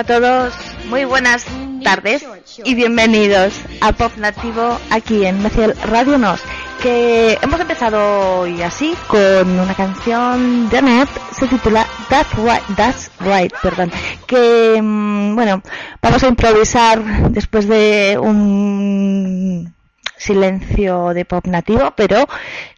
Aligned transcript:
A 0.00 0.04
todos, 0.04 0.54
muy 0.88 1.04
buenas 1.04 1.44
tardes 1.84 2.24
y 2.64 2.74
bienvenidos 2.74 3.52
a 3.82 3.92
Pop 3.92 4.16
Nativo 4.16 4.78
aquí 4.88 5.26
en 5.26 5.42
Meciel 5.42 5.74
Radio 5.76 6.16
Nos, 6.16 6.40
que 6.82 7.36
hemos 7.42 7.60
empezado 7.60 8.40
hoy 8.40 8.62
así 8.62 8.94
con 9.08 9.60
una 9.60 9.74
canción 9.74 10.70
de 10.70 10.80
Net, 10.80 11.08
se 11.32 11.46
titula 11.48 11.86
That's 12.08 12.34
Right, 12.38 12.76
That's 12.76 13.10
Right, 13.20 13.52
perdón, 13.62 13.92
que 14.26 14.80
mm, 14.82 15.34
bueno, 15.34 15.62
vamos 16.00 16.24
a 16.24 16.28
improvisar 16.28 17.30
después 17.32 17.68
de 17.68 18.16
un 18.18 19.74
silencio 20.16 21.12
de 21.12 21.26
pop 21.26 21.46
nativo, 21.46 21.92
pero 21.94 22.26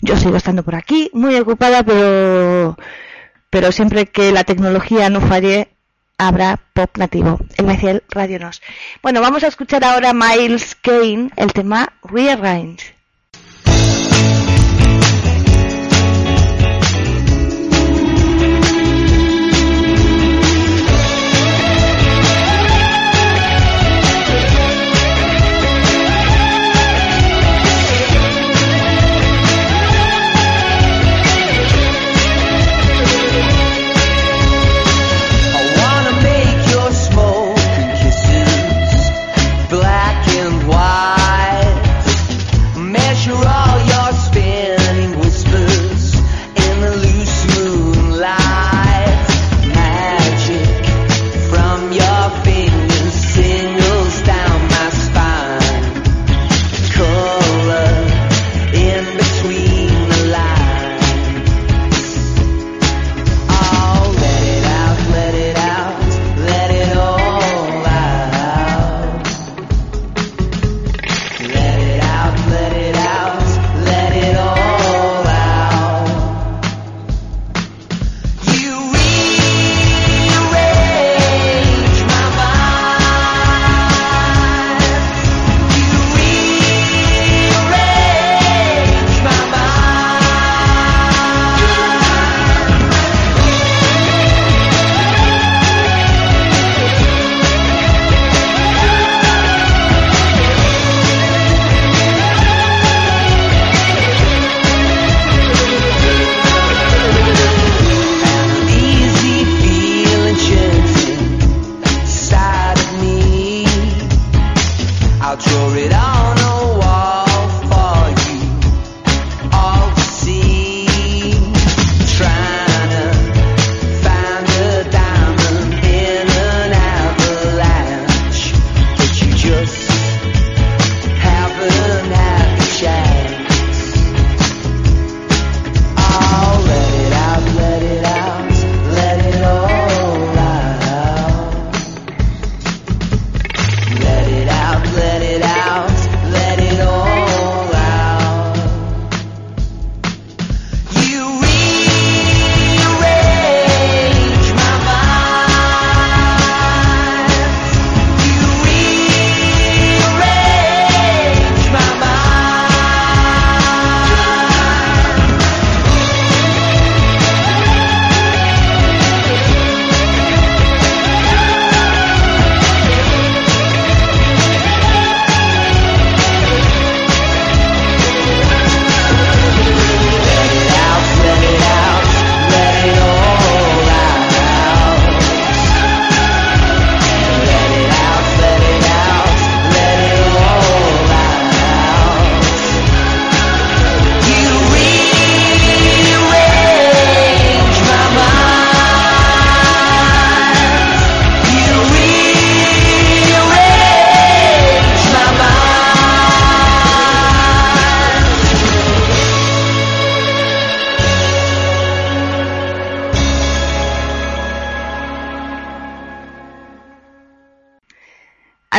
yo 0.00 0.17
sigo 0.17 0.39
estando 0.39 0.65
por 0.65 0.75
aquí, 0.75 1.09
muy 1.12 1.37
ocupada, 1.37 1.84
pero 1.84 2.77
pero 3.48 3.70
siempre 3.70 4.06
que 4.06 4.33
la 4.33 4.45
tecnología 4.45 5.11
no 5.11 5.20
falle, 5.20 5.72
habrá 6.28 6.59
pop 6.73 6.97
nativo 6.97 7.38
en 7.56 7.66
Meciel 7.66 8.03
Radio 8.09 8.38
Nos. 8.38 8.62
Bueno, 9.03 9.21
vamos 9.21 9.44
a 9.44 9.49
escuchar 9.49 9.84
ahora 9.84 10.12
Miles 10.12 10.75
Kane, 10.75 11.31
el 11.37 11.53
tema 11.53 11.93
Rearrange. 12.03 13.01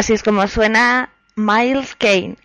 Así 0.03 0.11
es 0.11 0.21
como 0.21 0.45
suena 0.49 1.11
Miles 1.37 1.95
Kane. 1.95 2.35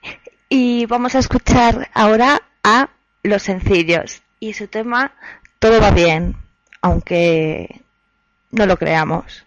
Y 0.49 0.87
vamos 0.87 1.17
a 1.17 1.19
escuchar 1.19 1.91
ahora 1.93 2.41
a 2.63 2.89
Los 3.25 3.43
Sencillos 3.43 4.23
y 4.39 4.53
su 4.53 4.69
tema 4.69 5.11
Todo 5.59 5.81
va 5.81 5.91
bien, 5.91 6.37
aunque 6.83 7.83
no 8.53 8.65
lo 8.65 8.77
creamos. 8.77 9.45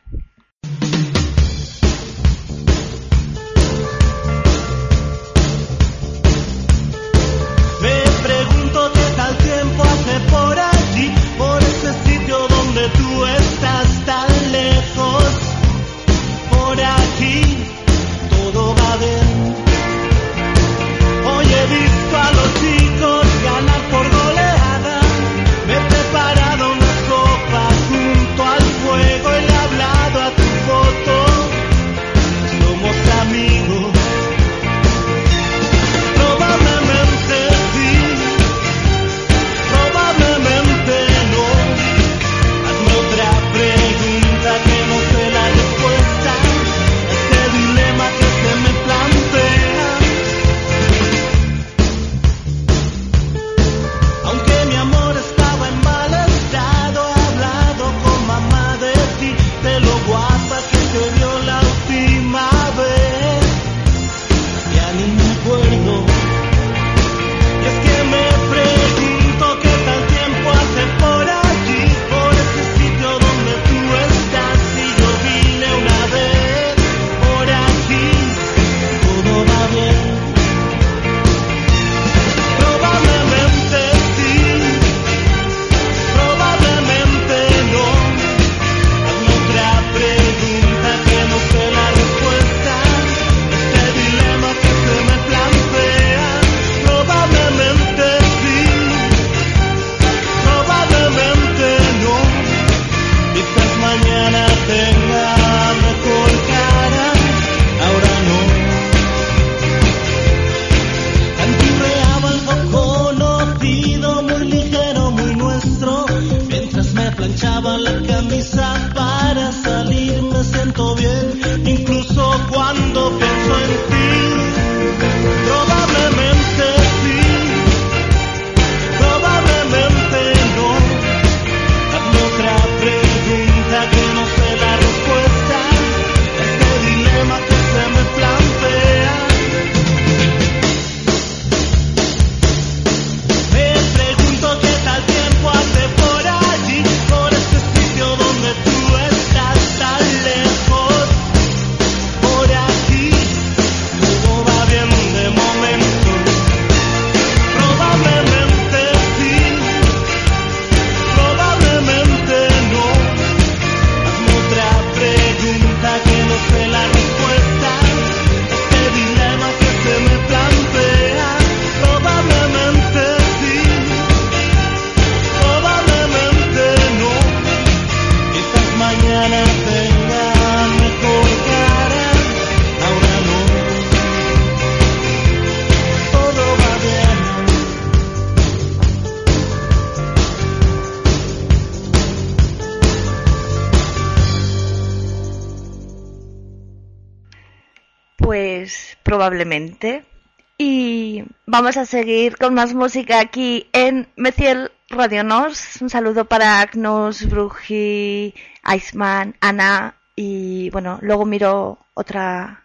Y 200.57 201.23
vamos 201.47 201.75
a 201.77 201.85
seguir 201.85 202.37
con 202.37 202.53
más 202.53 202.73
música 202.73 203.19
aquí 203.19 203.67
en 203.73 204.07
Meciel 204.15 204.71
Radio 204.89 205.23
Nos. 205.23 205.81
Un 205.81 205.89
saludo 205.89 206.25
para 206.25 206.59
Agnus, 206.59 207.27
Bruji, 207.27 208.35
Iceman, 208.75 209.35
Ana 209.39 209.95
y 210.15 210.69
bueno, 210.69 210.99
luego 211.01 211.25
miro 211.25 211.79
otra 211.95 212.63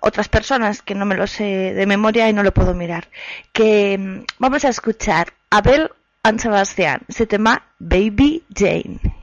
otras 0.00 0.28
personas 0.28 0.82
que 0.82 0.94
no 0.94 1.06
me 1.06 1.16
lo 1.16 1.26
sé 1.26 1.72
de 1.74 1.86
memoria 1.86 2.28
y 2.28 2.32
no 2.32 2.42
lo 2.42 2.52
puedo 2.52 2.74
mirar. 2.74 3.08
Que 3.52 3.96
mm, 3.98 4.24
vamos 4.38 4.64
a 4.64 4.68
escuchar 4.68 5.32
Abel 5.50 5.90
and 6.22 6.38
Sebastián, 6.38 7.00
se 7.08 7.26
tema 7.26 7.62
Baby 7.78 8.44
Jane. 8.54 9.15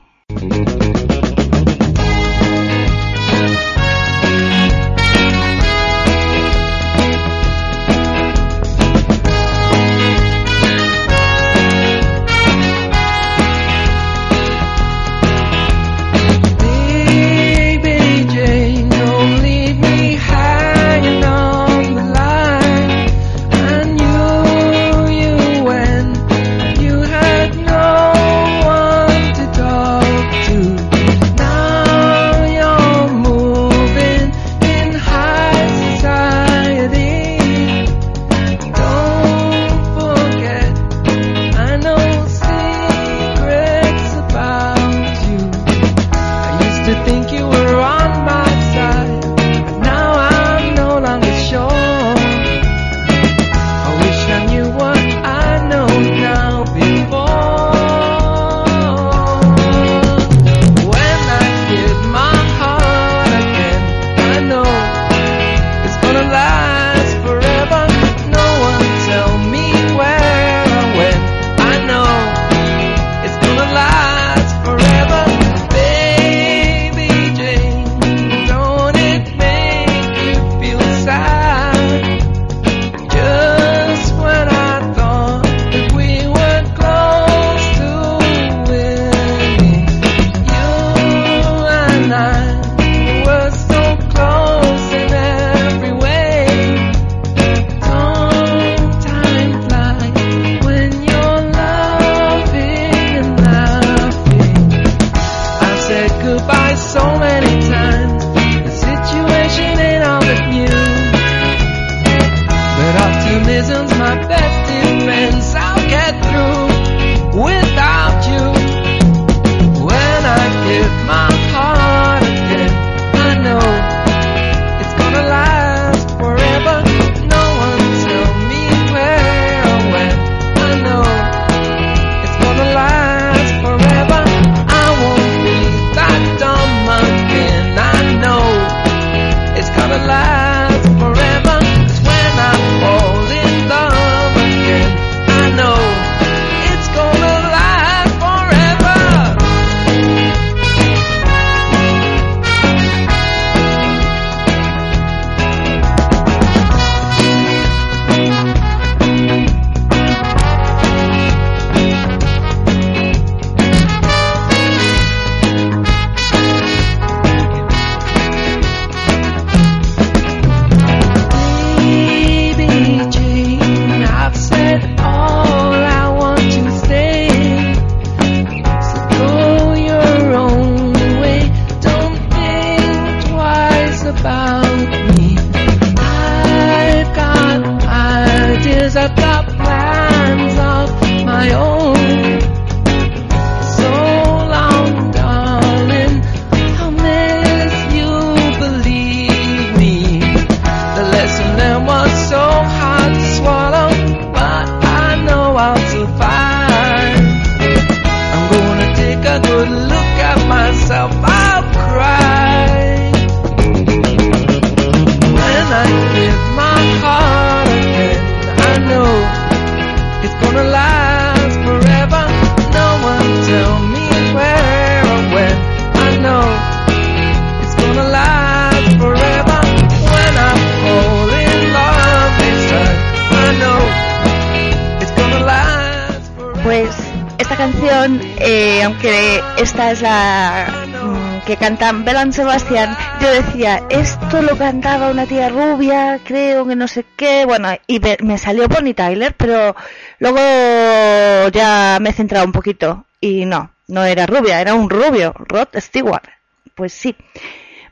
Esta 238.44 239.92
es 239.92 240.02
la 240.02 240.66
mm, 241.02 241.46
que 241.46 241.56
cantan 241.56 242.04
Belan 242.04 242.32
Sebastián, 242.32 242.96
yo 243.20 243.30
decía, 243.30 243.82
esto 243.88 244.42
lo 244.42 244.56
cantaba 244.56 245.10
una 245.10 245.26
tía 245.26 245.48
rubia, 245.48 246.20
creo 246.22 246.66
que 246.66 246.76
no 246.76 246.86
sé 246.86 247.04
qué, 247.16 247.46
bueno, 247.46 247.70
y 247.86 248.00
me 248.22 248.36
salió 248.36 248.68
Bonnie 248.68 248.94
Tyler, 248.94 249.34
pero 249.36 249.74
luego 250.18 251.48
ya 251.48 251.98
me 252.00 252.10
he 252.10 252.12
centrado 252.12 252.44
un 252.44 252.52
poquito 252.52 253.06
y 253.20 253.46
no, 253.46 253.70
no 253.88 254.04
era 254.04 254.26
rubia, 254.26 254.60
era 254.60 254.74
un 254.74 254.90
rubio, 254.90 255.32
Rod 255.38 255.68
Stewart. 255.76 256.28
Pues 256.74 256.92
sí. 256.92 257.16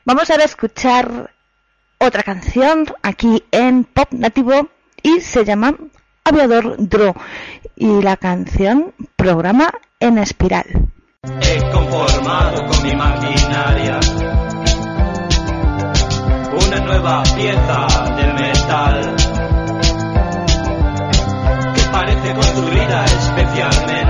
Vamos 0.05 0.29
ahora 0.29 0.43
a 0.43 0.47
escuchar 0.47 1.31
otra 1.97 2.23
canción 2.23 2.85
aquí 3.01 3.43
en 3.51 3.85
Pop 3.85 4.09
Nativo 4.11 4.69
y 5.01 5.21
se 5.21 5.45
llama 5.45 5.75
Aviador 6.23 6.75
Dro 6.77 7.15
y 7.75 8.01
la 8.01 8.17
canción 8.17 8.93
Programa 9.15 9.71
en 9.99 10.17
Espiral. 10.17 10.65
He 11.23 11.71
conformado 11.71 12.65
con 12.67 12.83
mi 12.83 12.95
maquinaria 12.95 13.99
una 16.51 16.79
nueva 16.85 17.23
pieza 17.35 17.87
del 18.15 18.33
metal 18.33 19.15
que 21.75 21.81
parece 21.91 22.33
construida 22.33 23.05
especialmente 23.05 24.02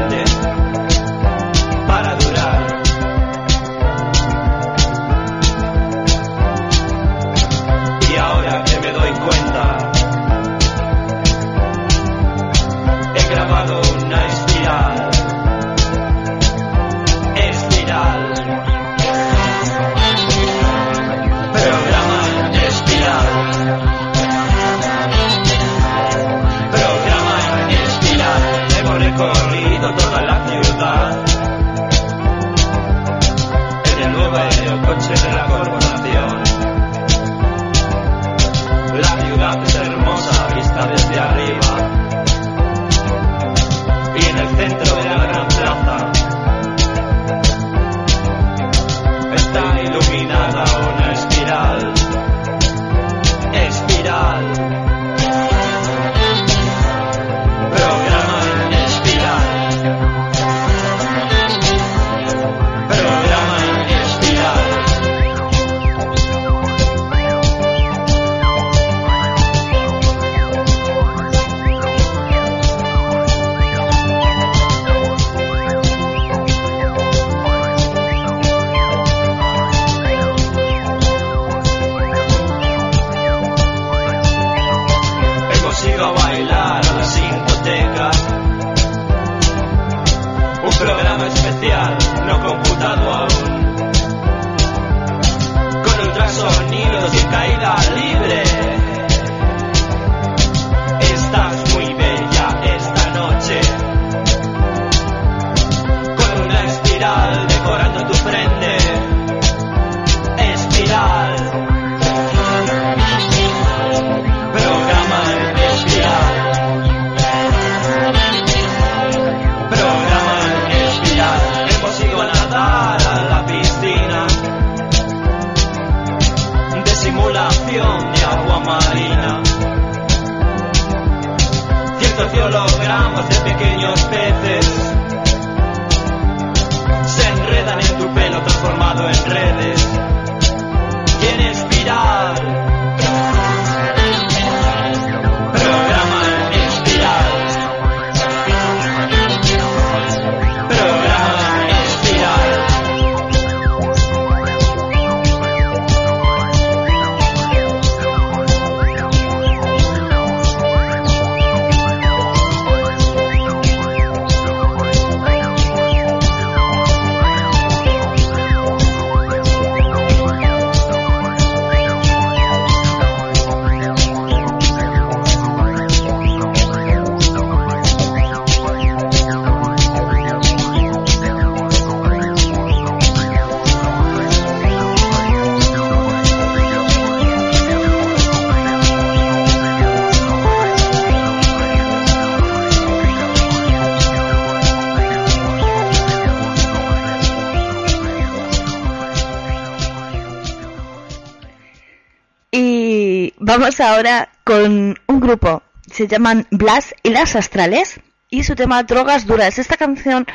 vamos 203.58 203.80
ahora 203.80 204.30
con 204.44 204.98
un 205.06 205.20
grupo. 205.20 205.62
Se 205.86 206.08
llaman 206.08 206.48
Blas 206.50 206.96
y 207.04 207.10
las 207.10 207.36
Astrales. 207.36 208.00
Y 208.30 208.44
su 208.44 208.56
tema 208.56 208.82
Drogas 208.82 209.28
Duras. 209.28 209.60
Esta 209.60 209.78
canción 209.78 210.26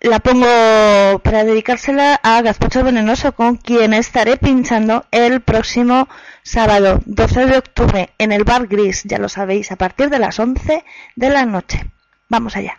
la 0.00 0.20
pongo 0.20 1.18
para 1.18 1.42
dedicársela 1.42 2.20
a 2.22 2.40
Gazpacho 2.42 2.84
Venenoso, 2.84 3.32
con 3.32 3.56
quien 3.56 3.92
estaré 3.92 4.36
pinchando 4.36 5.04
el 5.10 5.40
próximo 5.40 6.08
sábado 6.44 7.00
12 7.06 7.46
de 7.46 7.58
octubre 7.58 8.10
en 8.18 8.30
el 8.30 8.44
Bar 8.44 8.68
Gris. 8.68 9.02
Ya 9.02 9.18
lo 9.18 9.28
sabéis, 9.28 9.72
a 9.72 9.76
partir 9.76 10.08
de 10.08 10.20
las 10.20 10.38
11 10.38 10.84
de 11.16 11.28
la 11.28 11.44
noche. 11.44 11.90
Vamos 12.28 12.54
allá. 12.54 12.78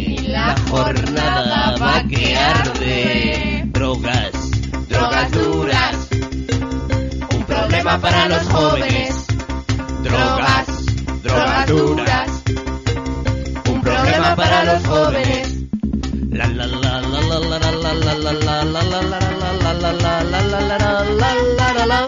la 0.31 0.55
jornada 0.69 1.75
va 1.81 2.03
que 2.07 2.37
arde. 2.37 3.63
Drogas, 3.65 4.31
drogas 4.89 5.31
duras. 5.31 5.95
Un 7.35 7.43
problema 7.43 7.99
para 7.99 8.29
los 8.29 8.47
jóvenes. 8.47 9.27
Drogas, 10.03 10.67
drogas 11.23 11.67
duras. 11.67 12.29
Un 13.69 13.81
problema 13.81 14.35
para 14.35 14.63
los 14.63 14.87
jóvenes. 14.87 15.57
La 16.29 16.47
la 16.47 16.65
la 16.65 17.01
la 17.01 17.19
la 17.29 17.39
la 17.39 17.59
la 17.59 17.71
la 17.71 17.93
la 17.93 18.13
la 18.13 18.33
la 18.33 18.63
la 18.63 18.83
la 18.83 19.21
La 19.61 19.73
la 19.73 19.91
la 19.91 20.23
la 20.23 20.31
la 20.31 20.41
la 20.41 20.61
la 20.61 20.81
la 21.11 21.35
la 21.35 22.07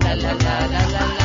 la 0.00 0.22
la 0.22 0.66
la 0.68 0.86
la 0.92 1.23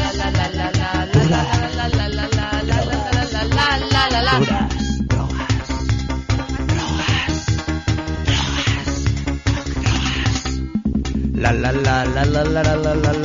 la 11.39 11.54
la 11.54 11.71
la 11.71 12.04
la 12.04 12.25
la 12.25 12.43
la 12.43 12.63
la 12.63 12.84
la 12.84 13.02
la 13.02 13.23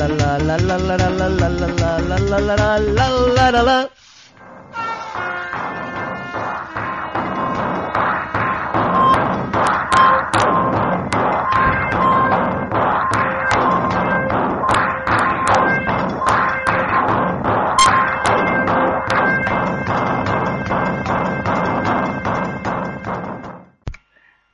la 3.61 3.89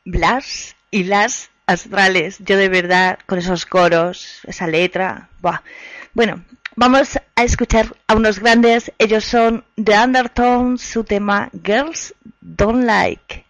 Blas 0.03 0.75
y 0.89 1.03
las 1.03 1.50
astrales. 1.71 2.37
Yo 2.39 2.57
de 2.57 2.69
verdad, 2.69 3.19
con 3.25 3.39
esos 3.39 3.65
coros, 3.65 4.41
esa 4.45 4.67
letra, 4.67 5.29
buah. 5.41 5.61
Bueno, 6.13 6.43
vamos 6.75 7.17
a 7.35 7.43
escuchar 7.43 7.95
a 8.07 8.15
unos 8.15 8.39
grandes. 8.39 8.91
Ellos 8.99 9.23
son 9.23 9.63
The 9.75 9.97
Undertones, 9.97 10.81
su 10.81 11.03
tema 11.03 11.49
Girls 11.63 12.13
Don't 12.41 12.85
Like. 12.85 13.45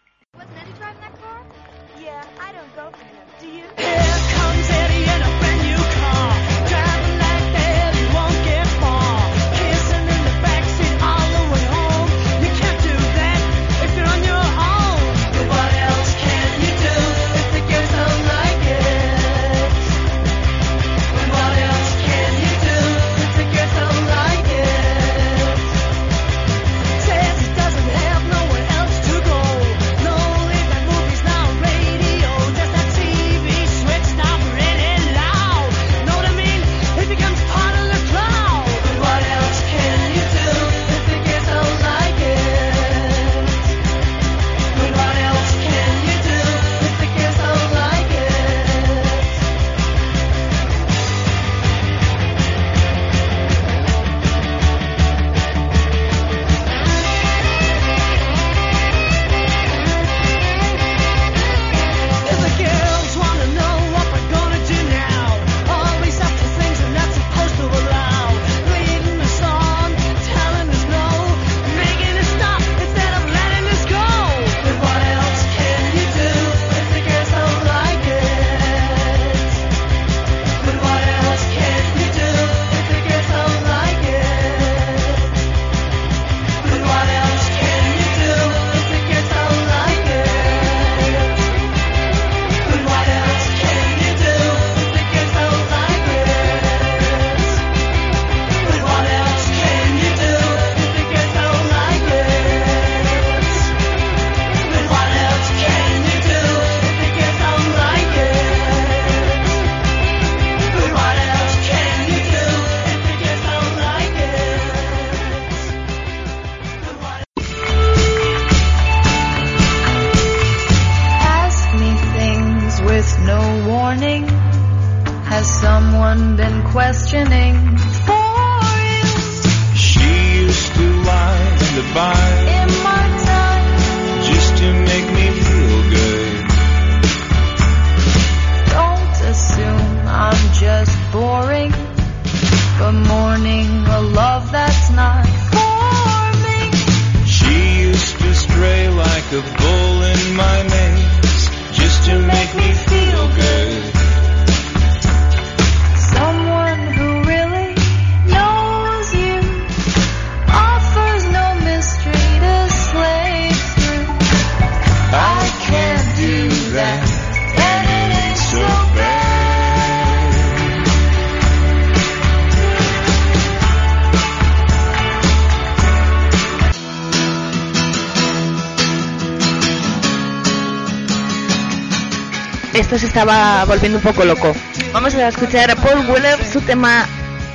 estaba 183.21 183.65
volviendo 183.65 183.99
un 183.99 184.03
poco 184.03 184.25
loco. 184.25 184.51
Vamos 184.93 185.13
a 185.13 185.27
escuchar 185.27 185.69
a 185.69 185.75
Paul 185.75 186.09
Weller 186.09 186.43
su 186.43 186.59
tema 186.61 187.05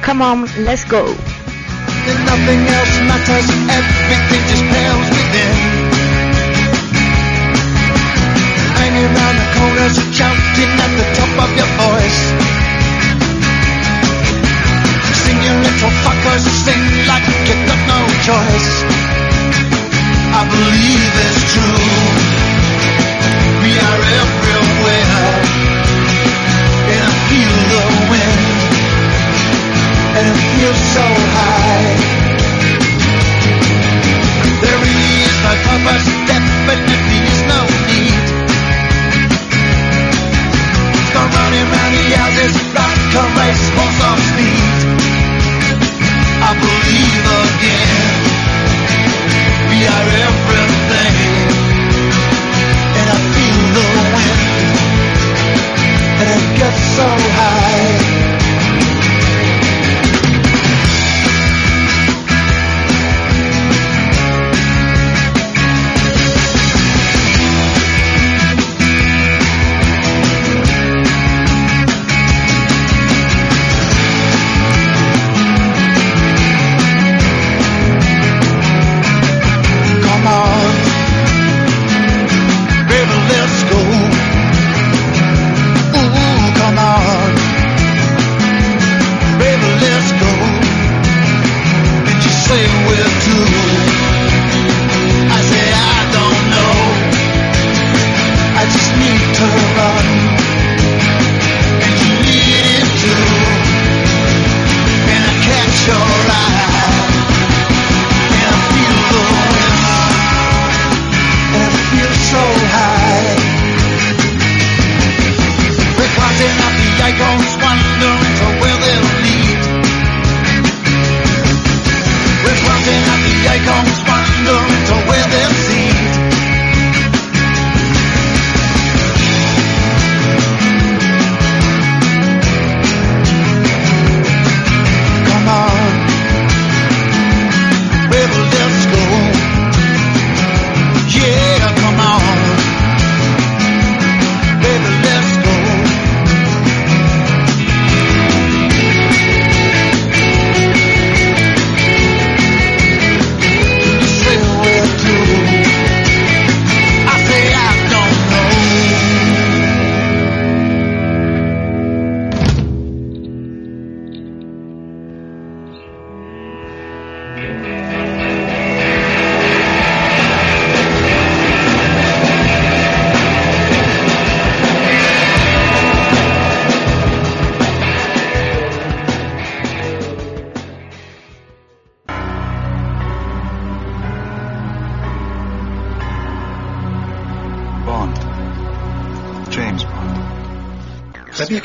Come 0.05 0.24
On, 0.24 0.46
Let's 0.64 0.88
Go. 0.88 1.05
I 20.29 20.44
believe 20.48 21.14
it's 21.26 21.55
true. 21.55 21.81
We 23.62 23.70
are. 23.81 24.46
feel 27.29 27.57
the 27.73 27.83
wind 28.11 28.67
and 30.17 30.25
it 30.31 30.39
feels 30.53 30.81
so 30.97 31.07
high. 31.37 31.89
There 34.62 34.83
is 34.87 35.35
no 35.45 35.53
purpose, 35.67 36.07
definitely 36.31 37.21
is 37.31 37.41
no 37.53 37.61
need. 37.89 38.27
Go 41.12 41.23
running 41.37 41.69
round 41.75 41.95
the 41.99 42.07
houses 42.17 42.55
like 42.79 43.15
a 43.23 43.25
race 43.39 43.65
for 43.77 43.89
some 44.01 44.21
speed. 44.31 44.65
I 46.49 46.51
believe 46.62 47.27
again. 47.43 48.05
We 49.71 49.79
are 49.95 50.09
everything, 50.27 51.17
and 53.01 53.11
I. 53.11 53.36
And 56.29 56.59
get 56.59 56.75
so 56.97 57.07
high. 57.07 58.26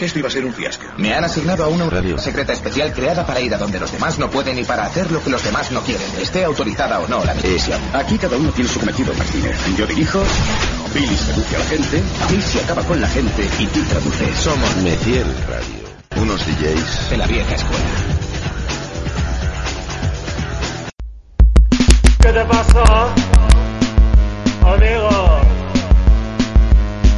Que 0.02 0.06
esto 0.06 0.18
iba 0.18 0.30
a 0.30 0.32
ser 0.32 0.44
un 0.44 0.52
fiasco. 0.52 0.84
Me 0.98 1.14
han 1.14 1.24
asignado 1.24 1.64
a 1.64 1.68
una 1.68 1.88
Radio. 1.88 2.18
secreta 2.18 2.54
especial 2.54 2.92
creada 2.92 3.24
para 3.24 3.40
ir 3.40 3.54
a 3.54 3.60
donde 3.60 3.80
los 3.80 3.92
demás 3.92 4.18
no 4.18 4.32
pueden 4.32 4.58
y 4.58 4.64
para 4.64 4.84
hacer 4.84 5.12
lo 5.12 5.24
que 5.24 5.30
los 5.30 5.44
demás 5.44 5.72
no 5.72 5.84
quieren, 5.84 6.08
esté 6.20 6.44
autorizada 6.44 7.00
o 7.02 7.08
no 7.08 7.24
la 7.24 7.36
misión. 7.36 7.80
Aquí 7.94 8.18
cada 8.18 8.36
uno 8.36 8.50
tiene 8.50 8.68
su 8.68 8.80
cometido, 8.80 9.14
Martínez. 9.14 9.56
Yo 9.78 9.86
dirijo, 9.86 10.24
Billy 10.92 11.16
seduce 11.16 11.56
a 11.56 11.60
la 11.60 11.66
gente, 11.66 12.02
Missy 12.32 12.58
acaba 12.58 12.82
con 12.82 13.00
la 13.00 13.08
gente 13.10 13.48
y 13.60 13.68
tú 13.68 13.84
traduces. 13.84 14.40
Somos 14.40 14.76
Meciel 14.78 15.28
Radio. 15.48 16.20
Unos 16.20 16.48
DJs. 16.48 17.10
de 17.12 17.18
la 17.18 17.28
vieja 17.28 17.54
escuela. 17.54 17.86
¿Qué 22.22 22.34
te 22.34 22.46
pasa, 22.46 23.14
amigo? 24.66 25.42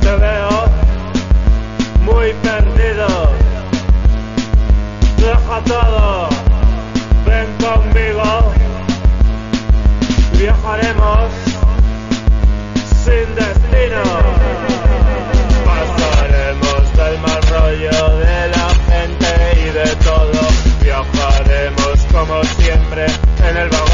Te 0.02 0.16
veo 0.18 0.43
muy 2.04 2.34
perdido. 2.34 3.08
Deja 5.18 5.62
todo, 5.66 6.30
ven 7.26 7.48
conmigo. 7.64 8.54
Viajaremos 10.38 11.32
sin 13.04 13.36
destino. 13.36 14.04
Pasaremos 15.66 16.84
del 16.98 17.20
mal 17.20 17.42
rollo 17.54 18.18
de 18.20 18.48
la 18.56 18.70
gente 18.90 19.32
y 19.62 19.70
de 19.80 19.96
todo. 20.04 20.42
Viajaremos 20.82 22.06
como 22.12 22.44
siempre 22.44 23.06
en 23.48 23.58
el 23.58 23.70
vagón 23.70 23.93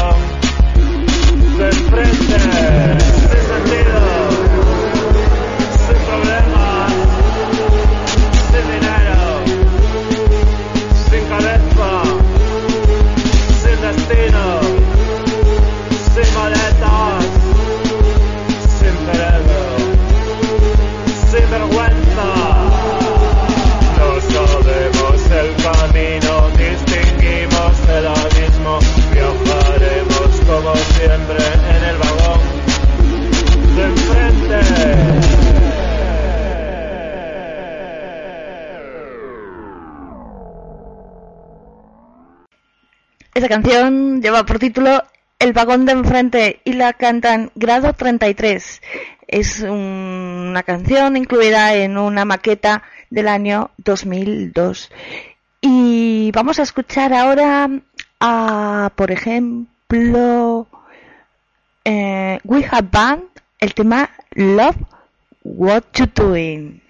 Esta 43.34 43.48
canción 43.48 44.20
lleva 44.20 44.44
por 44.44 44.58
título 44.58 45.02
El 45.38 45.52
vagón 45.52 45.86
de 45.86 45.92
enfrente 45.92 46.60
y 46.64 46.72
la 46.74 46.92
cantan 46.92 47.50
Grado 47.54 47.92
33. 47.92 48.82
Es 49.28 49.60
un- 49.60 50.48
una 50.50 50.62
canción 50.64 51.16
incluida 51.16 51.74
en 51.74 51.96
una 51.96 52.24
maqueta 52.24 52.82
del 53.10 53.28
año 53.28 53.70
2002. 53.78 54.90
Y 55.60 56.30
vamos 56.32 56.58
a 56.58 56.62
escuchar 56.62 57.12
ahora 57.12 57.68
a, 58.20 58.90
por 58.96 59.10
ejemplo, 59.12 60.66
eh, 61.84 62.40
We 62.44 62.66
Have 62.70 62.88
Band, 62.90 63.22
el 63.60 63.74
tema 63.74 64.10
Love 64.32 64.76
What 65.44 65.84
You 65.94 66.06
Doing. 66.14 66.82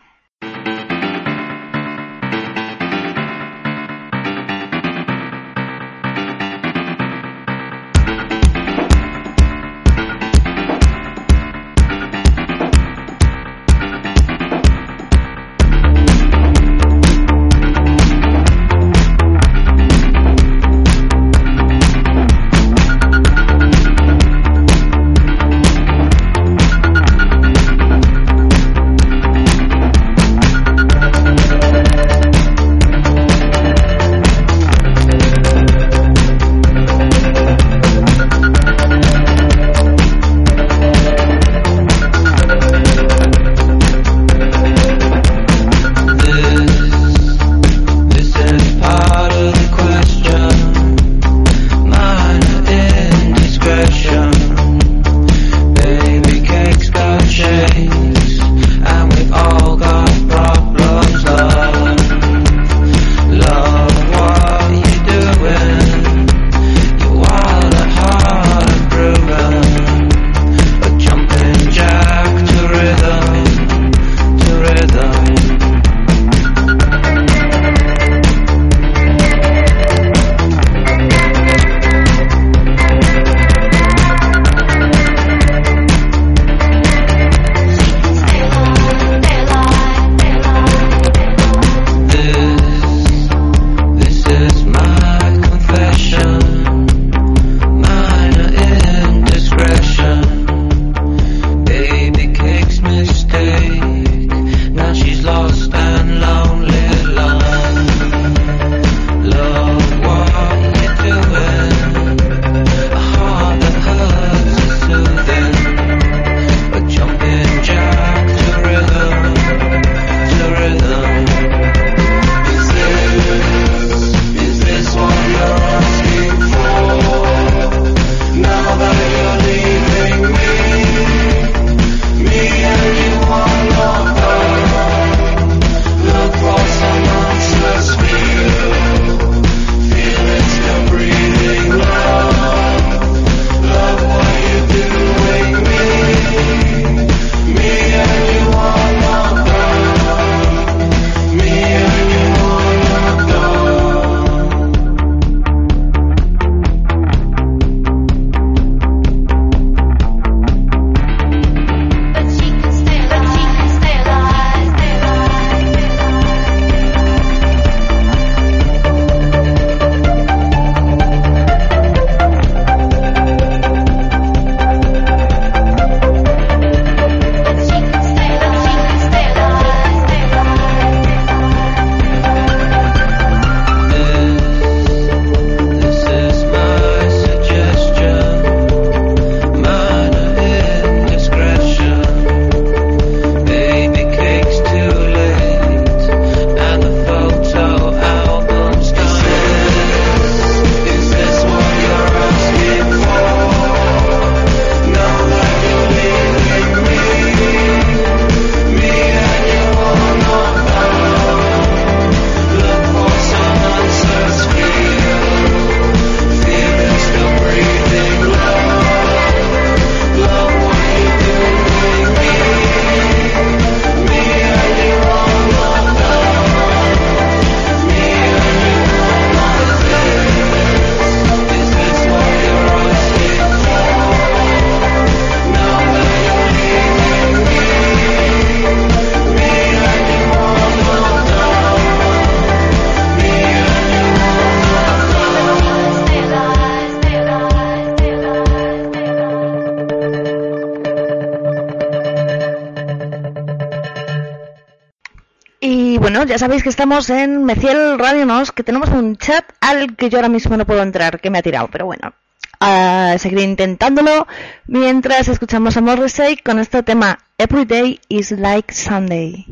Bueno, 256.20 256.32
ya 256.32 256.38
sabéis 256.38 256.62
que 256.62 256.68
estamos 256.68 257.08
en 257.08 257.44
Meciel 257.44 257.98
Radio 257.98 258.26
Nos, 258.26 258.52
que 258.52 258.62
tenemos 258.62 258.90
un 258.90 259.16
chat 259.16 259.42
al 259.62 259.96
que 259.96 260.10
yo 260.10 260.18
ahora 260.18 260.28
mismo 260.28 260.54
no 260.54 260.66
puedo 260.66 260.82
entrar, 260.82 261.18
que 261.18 261.30
me 261.30 261.38
ha 261.38 261.42
tirado, 261.42 261.68
pero 261.72 261.86
bueno, 261.86 262.12
a 262.60 263.16
seguir 263.18 263.38
intentándolo 263.38 264.26
mientras 264.66 265.28
escuchamos 265.28 265.78
a 265.78 265.80
Morrissey 265.80 266.36
con 266.36 266.58
este 266.58 266.82
tema 266.82 267.20
Every 267.38 267.64
Day 267.64 268.00
is 268.10 268.32
Like 268.32 268.74
Sunday. 268.74 269.46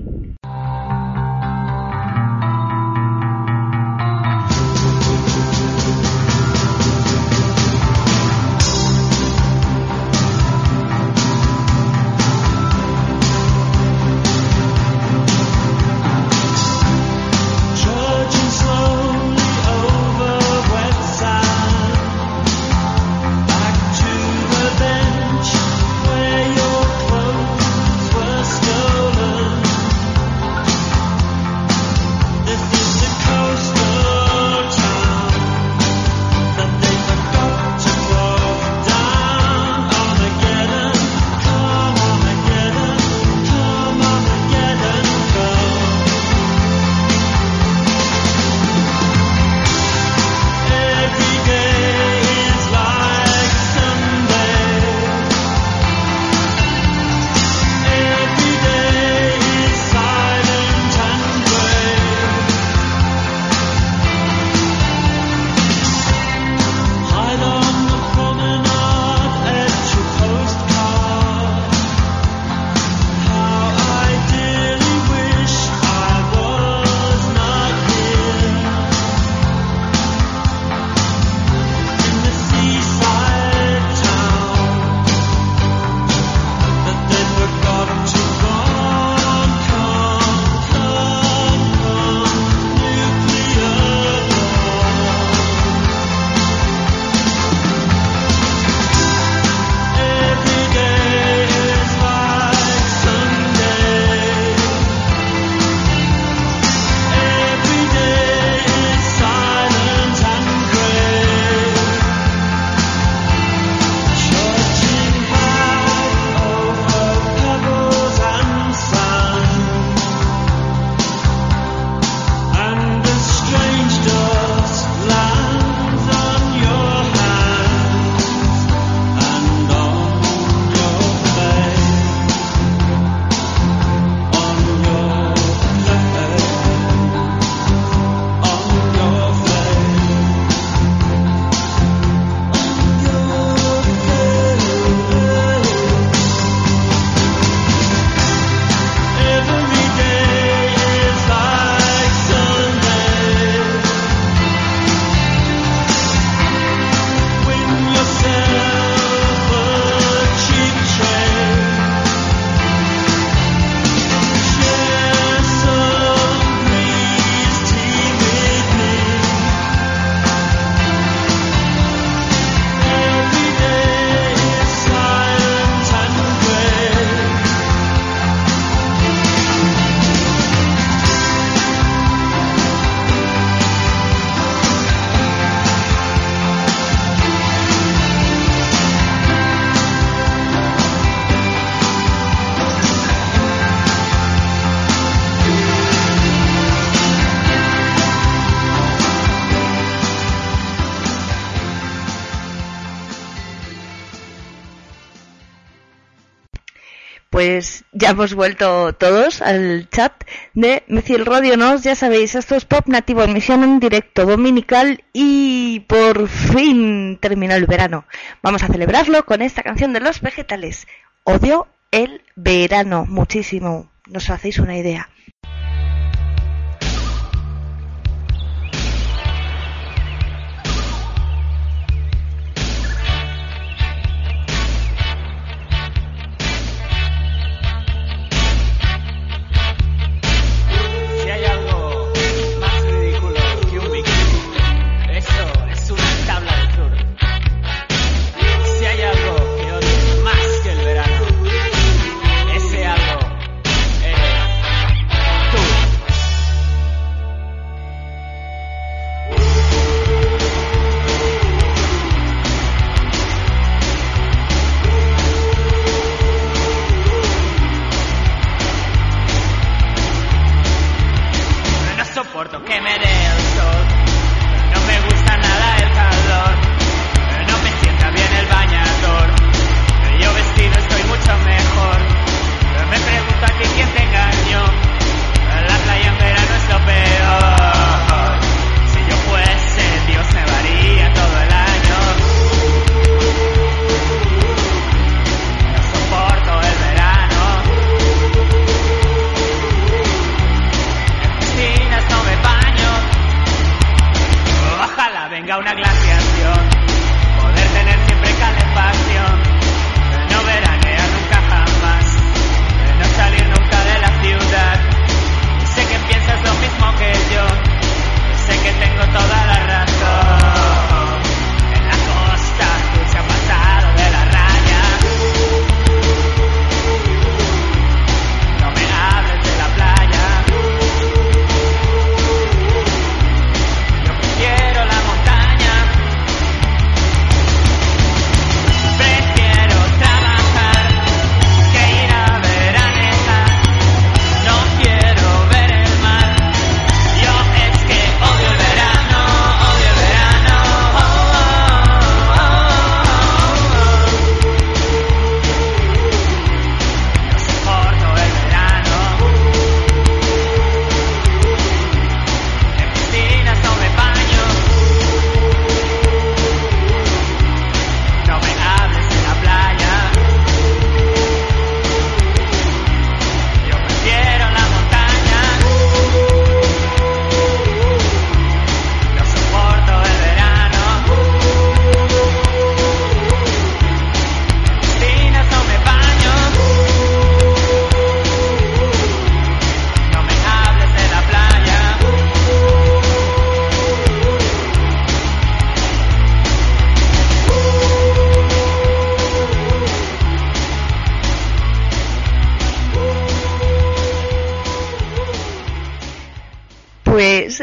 Pues 207.38 207.84
ya 207.92 208.10
hemos 208.10 208.34
vuelto 208.34 208.94
todos 208.94 209.42
al 209.42 209.88
chat 209.90 210.24
de 210.54 210.82
Meciel 210.88 211.24
Radio 211.24 211.56
Nos, 211.56 211.84
ya 211.84 211.94
sabéis, 211.94 212.34
esto 212.34 212.56
es 212.56 212.64
Pop 212.64 212.88
Nativo, 212.88 213.22
emisión 213.22 213.62
en 213.62 213.78
directo 213.78 214.26
dominical 214.26 215.04
y 215.12 215.78
por 215.86 216.26
fin 216.26 217.16
terminó 217.20 217.54
el 217.54 217.66
verano. 217.66 218.06
Vamos 218.42 218.64
a 218.64 218.66
celebrarlo 218.66 219.24
con 219.24 219.40
esta 219.40 219.62
canción 219.62 219.92
de 219.92 220.00
los 220.00 220.20
vegetales. 220.20 220.88
Odio 221.22 221.68
el 221.92 222.22
verano 222.34 223.06
muchísimo, 223.08 223.88
no 224.08 224.16
os 224.16 224.30
hacéis 224.30 224.58
una 224.58 224.76
idea. 224.76 225.08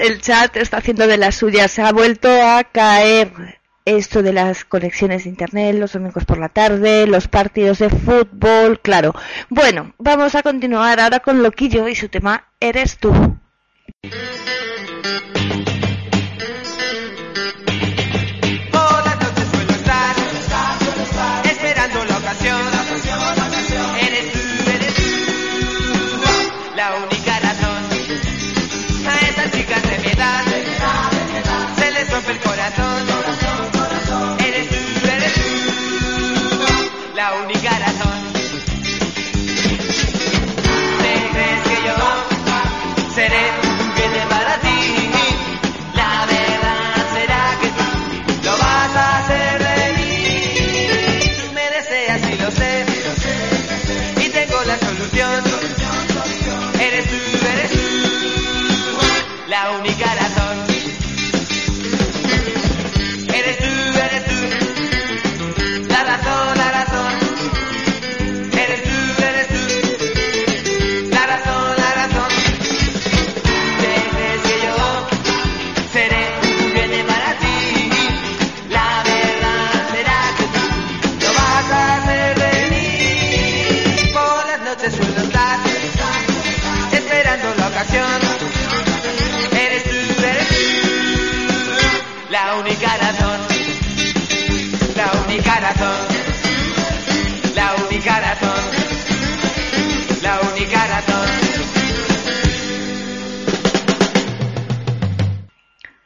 El 0.06 0.22
chat 0.22 0.56
está 0.58 0.78
haciendo 0.78 1.08
de 1.08 1.18
las 1.18 1.36
suyas. 1.36 1.72
Se 1.72 1.82
ha 1.82 1.92
vuelto 1.92 2.30
a 2.30 2.64
caer 2.64 3.60
esto 3.86 4.24
de 4.24 4.34
las 4.34 4.66
conexiones 4.66 5.24
de 5.24 5.30
internet 5.30 5.76
los 5.76 5.94
domingos 5.94 6.26
por 6.26 6.40
la 6.40 6.50
tarde, 6.50 7.06
los 7.08 7.28
partidos 7.28 7.80
de 7.80 7.90
fútbol, 7.90 8.80
claro. 8.82 9.14
Bueno, 9.50 9.94
vamos 9.98 10.36
a 10.36 10.44
continuar 10.44 11.00
ahora 11.00 11.20
con 11.20 11.44
Loquillo 11.44 11.88
y 11.88 11.96
su 11.96 12.10
tema 12.10 12.48
Eres 12.60 12.98
tú. 12.98 13.38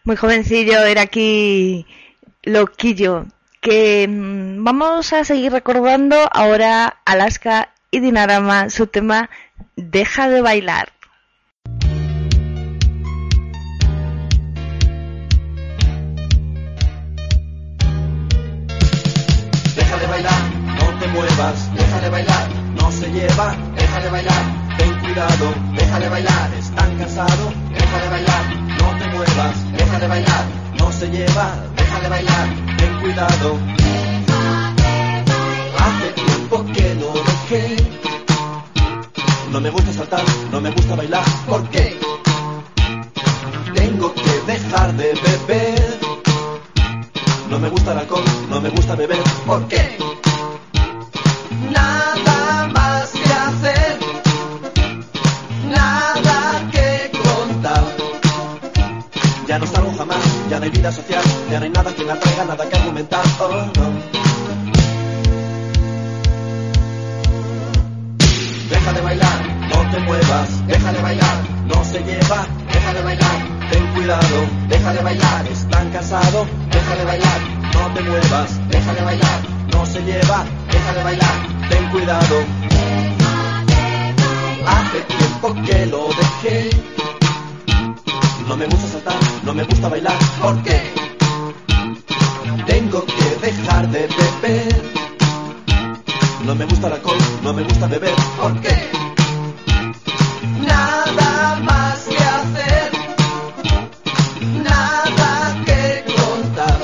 Muy 0.10 0.16
jovencillo 0.16 0.80
era 0.86 1.04
aquí 1.04 1.86
Loquillo. 2.42 3.28
Que 3.62 4.08
mm, 4.10 4.64
vamos 4.64 5.14
a 5.14 5.24
seguir 5.24 5.52
recordando 5.52 6.16
ahora 6.32 6.98
Alaska 7.06 7.70
y 7.92 8.00
Dinarama 8.00 8.72
su 8.72 8.88
tema 8.88 9.30
Deja 9.76 10.28
de 10.28 10.42
bailar. 10.42 10.94
Deja 19.76 19.98
de 20.00 20.08
bailar, 20.08 20.42
no 20.80 21.00
te 21.00 21.08
muevas, 21.10 21.76
deja 21.76 22.02
de 22.02 22.10
bailar, 22.10 22.50
no 22.82 22.92
se 22.92 23.12
lleva, 23.12 23.56
deja 23.76 24.00
de 24.00 24.10
bailar, 24.10 24.44
ten 24.76 25.00
cuidado, 25.02 25.54
deja 25.76 26.00
de 26.00 26.10
bailar, 26.10 26.54
están 26.58 26.98
cansados, 26.98 27.54
deja 27.72 28.02
de 28.02 28.10
bailar, 28.10 28.56
no 28.56 28.98
te 28.98 29.08
muevas, 29.10 29.69
deja 29.90 30.02
de 30.02 30.08
bailar, 30.08 30.46
no 30.78 30.92
se 30.92 31.10
lleva, 31.10 31.56
deja 31.76 32.00
de 32.00 32.10
bailar, 32.10 32.48
ten 32.78 33.00
cuidado. 33.02 33.58
Hace 35.80 36.12
tiempo 36.12 36.66
que 36.74 36.96
no 36.96 37.12
dejé, 37.30 37.76
no 39.52 39.60
me 39.60 39.70
gusta 39.72 39.92
saltar, 39.92 40.24
no 40.52 40.62
me 40.62 40.70
gusta 40.70 40.96
bailar, 40.96 41.24
¿por 41.48 41.68
qué? 41.70 42.00
Tengo 43.74 44.14
que 44.14 44.52
dejar 44.52 44.94
de 44.94 45.14
beber. 45.26 46.00
No 47.50 47.58
me 47.58 47.70
gusta 47.70 47.94
el 47.94 47.98
alcohol, 47.98 48.24
no 48.48 48.62
me 48.62 48.70
gusta 48.70 48.96
beber. 48.96 49.24
¿Por 49.48 49.68
qué? 49.68 50.09
Ya 60.00 60.06
no 60.06 60.14
ya 60.50 60.58
hay 60.62 60.70
vida 60.70 60.92
social, 60.94 61.22
ya 61.52 61.60
no 61.60 61.66
hay 61.66 61.72
nada 61.72 61.94
que 61.94 62.06
me 62.06 62.12
atraiga, 62.14 62.46
nada 62.46 62.70
que 62.70 62.78
argumentar. 62.78 63.22
Oh, 63.42 63.52
no. 63.52 63.92
Deja 68.70 68.94
de 68.94 69.02
bailar, 69.02 69.42
no 69.68 69.92
te 69.92 70.00
muevas, 70.00 70.68
deja 70.68 70.94
de 70.94 71.02
bailar, 71.02 71.38
no 71.66 71.84
se 71.84 72.00
lleva, 72.00 72.48
deja 72.72 72.94
de 72.94 73.02
bailar, 73.02 73.70
ten 73.70 73.88
cuidado, 73.88 74.48
deja 74.70 74.94
de 74.94 75.04
bailar, 75.04 75.48
están 75.48 75.90
cansados, 75.90 76.48
deja 76.72 76.96
de 76.96 77.04
bailar, 77.04 77.42
no 77.74 77.94
te 77.94 78.02
muevas, 78.02 78.70
deja 78.70 78.94
de 78.94 79.02
bailar, 79.02 79.42
no 79.74 79.86
se 79.86 80.02
lleva, 80.04 80.46
deja 80.72 80.94
de 80.94 81.04
bailar, 81.04 81.68
ten 81.68 81.90
cuidado. 81.90 82.46
Hace 84.66 85.02
tiempo 85.02 85.54
que 85.66 85.86
lo 85.88 86.08
dejé, 86.08 86.70
no 88.50 88.58
me 88.58 88.66
gusta 88.66 88.88
saltar, 88.88 89.20
no 89.44 89.54
me 89.54 89.64
gusta 89.64 89.90
bailar, 89.90 90.18
¿por 90.42 90.64
qué? 90.64 90.82
Tengo 92.66 93.06
que 93.06 93.46
dejar 93.46 93.88
de 93.90 94.08
beber. 94.08 94.82
No 96.46 96.56
me 96.56 96.66
gusta 96.66 96.88
el 96.88 96.94
alcohol, 96.94 97.18
no 97.44 97.54
me 97.54 97.62
gusta 97.62 97.86
beber, 97.86 98.16
¿por 98.42 98.60
qué? 98.60 98.76
Nada 100.66 101.60
más 101.62 102.00
que 102.06 102.18
hacer, 102.18 102.92
nada 104.64 105.64
que 105.66 106.06
contar. 106.16 106.80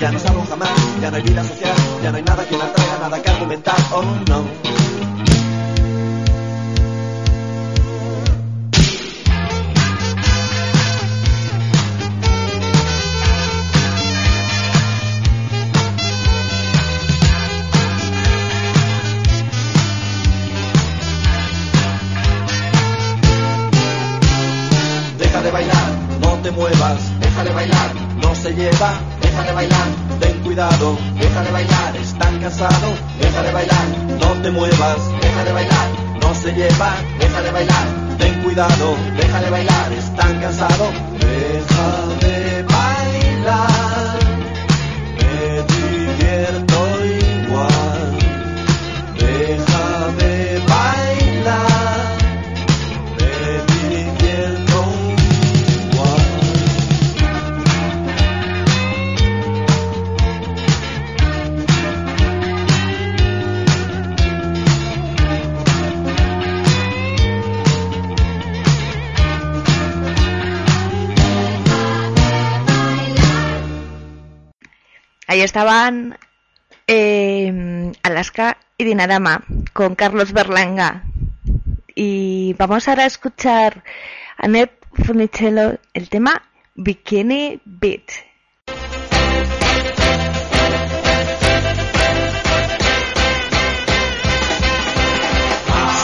Ya 0.00 0.10
no 0.10 0.18
salgo 0.18 0.46
jamás, 0.48 0.70
ya 1.02 1.10
no 1.10 1.16
hay 1.18 1.22
vida 1.22 1.44
social, 1.44 1.76
ya 2.02 2.10
no 2.10 2.16
hay 2.16 2.22
nada 2.22 2.48
que 2.48 2.56
la 2.56 2.72
traiga, 2.72 2.98
nada 2.98 3.22
que 3.22 3.28
argumentar, 3.28 3.76
oh 3.92 4.02
no. 4.26 4.87
realizaban 75.58 76.18
eh, 76.86 77.92
Alaska 78.02 78.58
y 78.76 78.84
Dinarama 78.84 79.44
con 79.72 79.94
Carlos 79.94 80.32
Berlanga. 80.32 81.04
Y 81.94 82.54
vamos 82.58 82.86
ahora 82.88 83.04
a 83.04 83.06
escuchar 83.06 83.82
a 84.36 84.46
Ned 84.46 84.70
Funicello 84.92 85.78
el 85.94 86.08
tema 86.08 86.42
Bikini 86.76 87.60
Beat. 87.64 88.10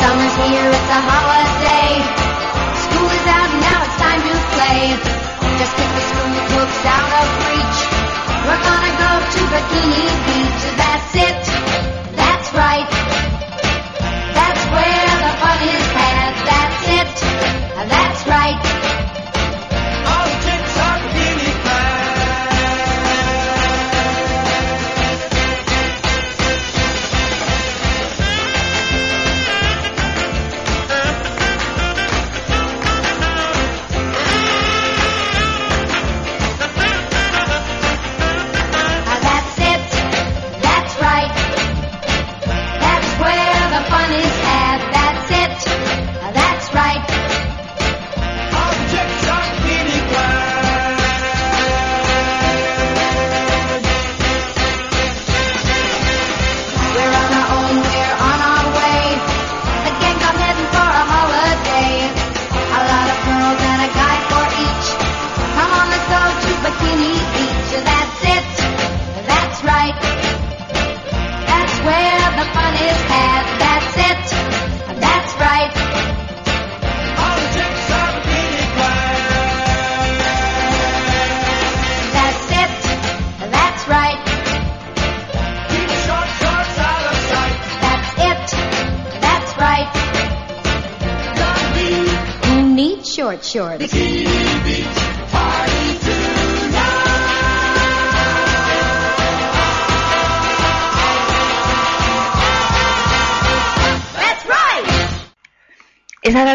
Summer's 0.00 0.36
here, 0.36 0.68
it's 0.68 0.90
a 0.90 1.00
holiday. 1.00 2.02
School 2.82 3.08
is 3.08 3.26
out 3.26 3.52
now, 3.62 3.84
it's 3.84 3.96
time 4.02 4.20
to 4.20 4.34
play. 4.54 4.80
Just 5.58 5.72
pick 5.76 5.90
the 5.94 6.00
spoon 6.00 6.32
school 6.34 6.58
books 6.58 6.84
out 6.84 7.12
of 7.22 7.53
We're 8.46 8.62
gonna 8.62 8.94
go 9.04 9.12
to 9.34 9.40
Bikini 9.52 10.04
Beach. 10.26 10.62
That's 10.76 11.16
it. 11.16 11.44
That's 12.14 12.48
right. 12.52 12.83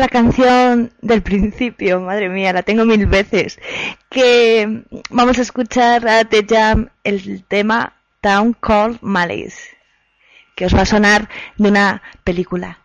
canción 0.10 0.92
del 1.02 1.22
principio, 1.22 2.00
madre 2.02 2.30
mía, 2.30 2.54
la 2.54 2.64
tengo 2.64 2.86
mil 2.86 3.06
veces, 3.06 3.60
que 4.10 4.84
vamos 5.10 5.38
a 5.38 5.42
escuchar 5.42 6.08
a 6.08 6.26
The 6.26 6.46
Jam 6.48 6.90
el 7.04 7.44
tema 7.46 7.94
Town 8.22 8.56
Called 8.60 9.00
Malice, 9.02 9.78
que 10.56 10.66
os 10.66 10.76
va 10.76 10.82
a 10.82 10.86
sonar 10.86 11.30
de 11.58 11.70
una 11.70 12.02
película. 12.24 12.80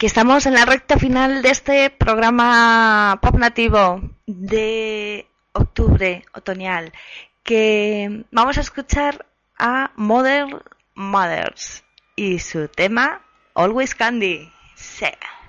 aquí 0.00 0.06
estamos 0.06 0.46
en 0.46 0.54
la 0.54 0.64
recta 0.64 0.96
final 0.96 1.42
de 1.42 1.50
este 1.50 1.90
programa 1.90 3.18
pop 3.20 3.36
nativo 3.36 4.00
de 4.26 5.28
octubre 5.52 6.24
otoñal, 6.32 6.94
que 7.42 8.24
vamos 8.30 8.56
a 8.56 8.62
escuchar 8.62 9.26
a 9.58 9.92
Modern 9.96 10.62
Mothers 10.94 11.84
y 12.16 12.38
su 12.38 12.68
tema 12.68 13.20
Always 13.54 13.94
Candy. 13.94 14.50
Sea. 14.74 15.39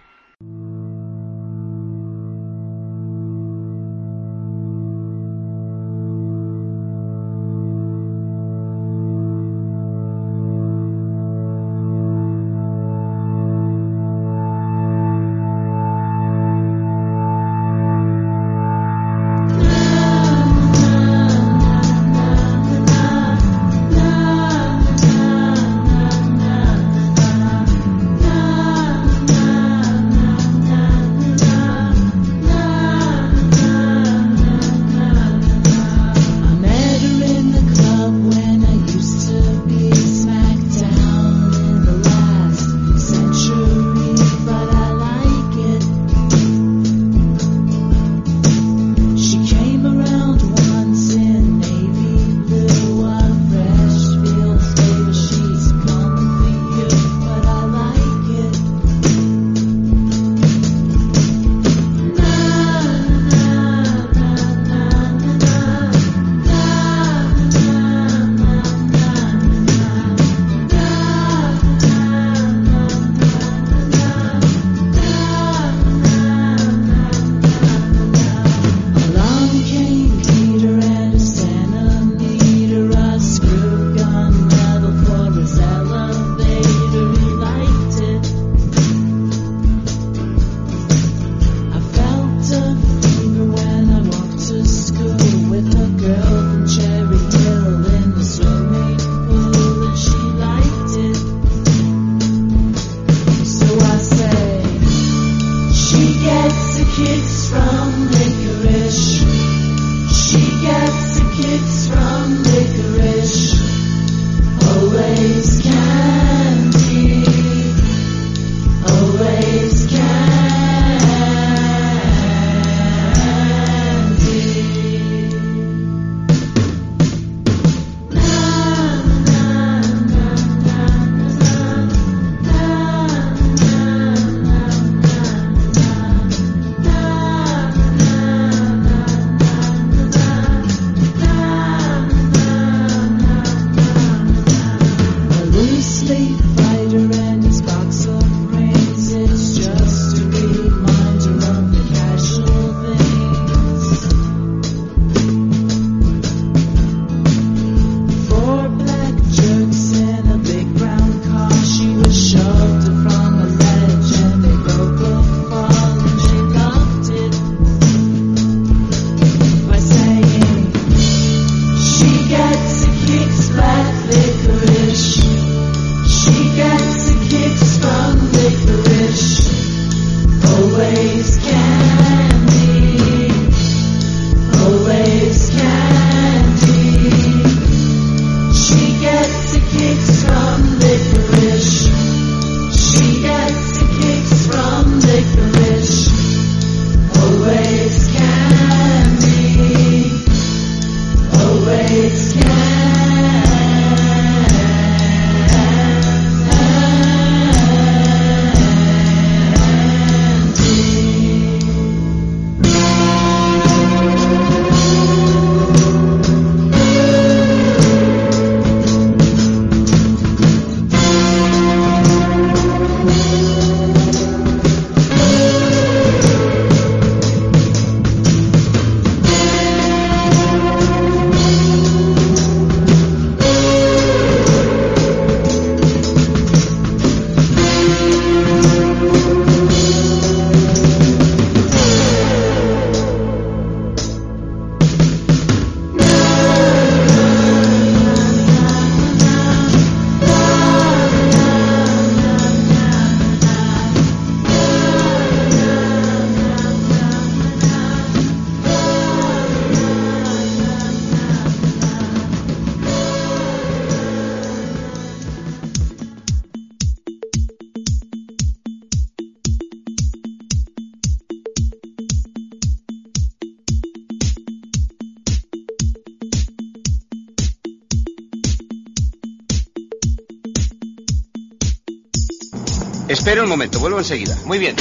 Enseguida. 284.02 284.38
Muy 284.46 284.58
bien. 284.58 284.76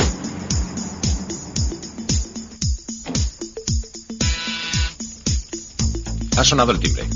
Ha 6.37 6.45
sonado 6.45 6.73
el 6.73 6.81
timbre. 6.81 7.07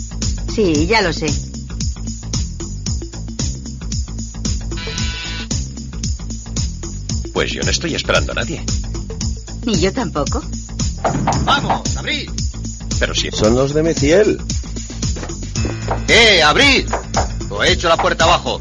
Sí, 0.55 0.87
ya 0.87 1.01
lo 1.01 1.13
sé. 1.13 1.27
Pues 7.33 7.53
yo 7.53 7.63
no 7.63 7.71
estoy 7.71 7.95
esperando 7.95 8.33
a 8.33 8.35
nadie. 8.37 8.65
Ni 9.65 9.81
yo 9.81 9.93
tampoco. 9.93 10.43
¡Vamos, 11.45 11.97
abrid! 11.97 12.31
Pero 12.99 13.15
si... 13.15 13.31
Son 13.31 13.55
los 13.55 13.75
de 13.75 13.83
Meciel. 13.83 14.41
¡Eh, 16.09 16.43
abrid! 16.43 16.87
Os 17.51 17.67
he 17.67 17.73
hecho 17.73 17.89
la 17.89 17.97
puerta 17.97 18.25
abajo. 18.25 18.61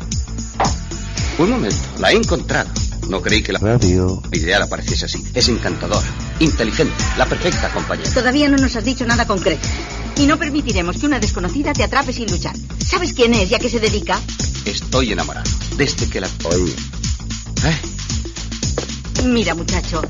Un 1.37 1.49
momento, 1.49 1.77
la 1.99 2.11
he 2.11 2.15
encontrado. 2.15 2.69
No 3.09 3.21
creí 3.21 3.41
que 3.41 3.53
la 3.53 3.59
Radio. 3.59 4.21
ideal 4.31 4.61
apareciese 4.61 5.05
así. 5.05 5.23
Es 5.33 5.47
encantadora, 5.49 6.07
inteligente, 6.39 6.93
la 7.17 7.25
perfecta 7.25 7.69
compañera. 7.71 8.09
Todavía 8.13 8.49
no 8.49 8.57
nos 8.57 8.75
has 8.75 8.85
dicho 8.85 9.05
nada 9.05 9.25
concreto. 9.27 9.67
Y 10.17 10.25
no 10.25 10.37
permitiremos 10.37 10.97
que 10.97 11.05
una 11.05 11.19
desconocida 11.19 11.73
te 11.73 11.83
atrape 11.83 12.13
sin 12.13 12.29
luchar. 12.29 12.55
¿Sabes 12.85 13.13
quién 13.13 13.33
es 13.33 13.51
y 13.51 13.55
a 13.55 13.59
qué 13.59 13.69
se 13.69 13.79
dedica? 13.79 14.19
Estoy 14.65 15.11
enamorado. 15.11 15.49
Desde 15.75 16.07
que 16.07 16.21
la... 16.21 16.29
Oye, 16.45 16.73
Mira, 19.25 19.55
muchacho, 19.55 20.01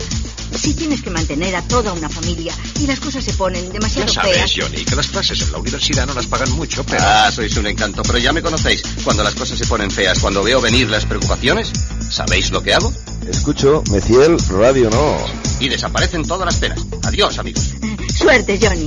si 0.55 0.73
tienes 0.73 1.01
que 1.01 1.09
mantener 1.09 1.55
a 1.55 1.61
toda 1.61 1.93
una 1.93 2.09
familia 2.09 2.53
y 2.79 2.87
las 2.87 2.99
cosas 2.99 3.23
se 3.23 3.33
ponen 3.33 3.71
demasiado 3.71 4.07
Ya 4.07 4.13
sabes, 4.21 4.35
feas. 4.35 4.51
Johnny, 4.55 4.83
que 4.83 4.95
las 4.95 5.07
clases 5.07 5.41
en 5.41 5.51
la 5.51 5.57
universidad 5.59 6.07
no 6.07 6.13
las 6.13 6.25
pagan 6.25 6.51
mucho, 6.53 6.83
pero... 6.83 7.03
Ah, 7.05 7.31
sois 7.31 7.55
un 7.57 7.67
encanto, 7.67 8.01
pero 8.03 8.17
ya 8.17 8.33
me 8.33 8.41
conocéis. 8.41 8.81
Cuando 9.03 9.23
las 9.23 9.35
cosas 9.35 9.57
se 9.57 9.65
ponen 9.67 9.91
feas, 9.91 10.19
cuando 10.19 10.43
veo 10.43 10.61
venir 10.61 10.89
las 10.89 11.05
preocupaciones, 11.05 11.71
¿sabéis 12.13 12.51
lo 12.51 12.61
que 12.61 12.75
hago? 12.75 12.93
escucho 13.27 13.81
Meciel 13.91 14.37
Radio 14.59 14.89
No. 14.91 15.17
Y 15.59 15.67
desaparecen 15.67 16.23
todas 16.27 16.45
las 16.45 16.57
penas. 16.57 16.85
Adiós, 17.03 17.39
amigos. 17.39 17.73
Suerte, 18.15 18.59
Johnny. 18.61 18.85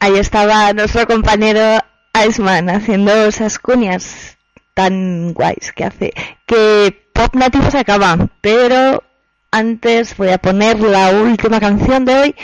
Ahí 0.00 0.18
estaba 0.18 0.72
nuestro 0.72 1.06
compañero 1.06 1.78
Iceman 2.26 2.70
haciendo 2.70 3.12
esas 3.26 3.58
cuñas 3.58 4.38
tan 4.72 5.34
guays 5.34 5.72
que 5.74 5.84
hace. 5.84 6.14
Que 6.46 7.10
Pop 7.12 7.34
Nativo 7.34 7.70
se 7.70 7.80
acaba, 7.80 8.28
pero 8.40 9.02
antes 9.50 10.16
voy 10.16 10.30
a 10.30 10.38
poner 10.38 10.80
la 10.80 11.10
última 11.10 11.60
canción 11.60 12.04
de 12.06 12.14
hoy 12.14 12.34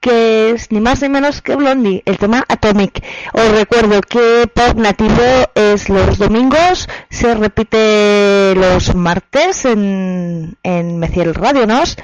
que 0.00 0.50
es 0.50 0.70
ni 0.70 0.80
más 0.80 1.02
ni 1.02 1.08
menos 1.08 1.42
que 1.42 1.56
Blondie, 1.56 2.02
el 2.04 2.18
tema 2.18 2.44
Atomic. 2.48 3.02
Os 3.32 3.50
recuerdo 3.52 4.00
que 4.00 4.48
Pop 4.52 4.76
Nativo 4.76 5.50
es 5.54 5.88
los 5.88 6.18
domingos, 6.18 6.88
se 7.10 7.34
repite 7.34 8.54
los 8.54 8.94
martes 8.94 9.64
en, 9.64 10.56
en 10.62 10.98
Meciel 10.98 11.34
Radio 11.34 11.66
Nos. 11.66 11.96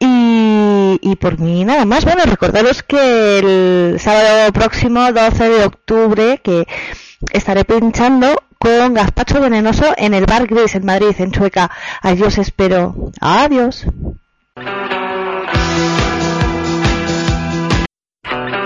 Y, 0.00 0.98
y 1.00 1.16
por 1.16 1.38
mí 1.38 1.64
nada 1.64 1.84
más. 1.86 2.04
Bueno, 2.04 2.24
recordaros 2.26 2.82
que 2.82 3.38
el 3.38 4.00
sábado 4.00 4.52
próximo, 4.52 5.12
12 5.12 5.48
de 5.48 5.64
octubre, 5.64 6.40
que 6.42 6.66
estaré 7.32 7.64
pinchando 7.64 8.42
con 8.58 8.94
Gazpacho 8.94 9.40
Venenoso 9.40 9.94
en 9.96 10.14
el 10.14 10.26
Bar 10.26 10.46
Gris 10.46 10.74
en 10.74 10.84
Madrid, 10.84 11.14
en 11.18 11.32
Chueca. 11.32 11.70
Os 12.02 12.38
espero. 12.38 13.12
Adiós. 13.20 13.86
Thank 18.34 18.54
you. 18.54 18.63